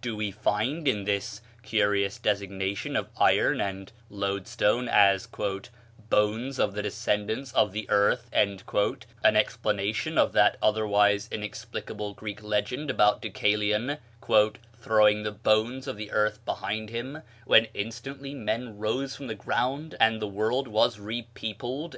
Do 0.00 0.14
we 0.14 0.30
find 0.30 0.86
in 0.86 1.06
this 1.06 1.40
curious 1.64 2.16
designation 2.16 2.94
of 2.94 3.08
iron 3.18 3.60
and 3.60 3.90
loadstone 4.08 4.88
as 4.88 5.26
"bones 6.08 6.58
of 6.60 6.74
the 6.74 6.82
descendants 6.84 7.50
of 7.50 7.72
the 7.72 7.90
earth," 7.90 8.30
an 8.32 8.54
explanation 9.34 10.18
of 10.18 10.32
that 10.34 10.56
otherwise 10.62 11.28
inexplicable 11.32 12.14
Greek 12.14 12.44
legend 12.44 12.90
about 12.90 13.20
Deucalion 13.22 13.98
"throwing 14.76 15.24
the 15.24 15.32
bones 15.32 15.88
of 15.88 15.96
the 15.96 16.12
earth 16.12 16.44
behind 16.44 16.90
him, 16.90 17.22
when 17.44 17.66
instantly 17.74 18.34
men 18.36 18.78
rose 18.78 19.16
from 19.16 19.26
the 19.26 19.34
ground, 19.34 19.96
and 19.98 20.22
the 20.22 20.28
world 20.28 20.68
was 20.68 21.00
repeopled?" 21.00 21.96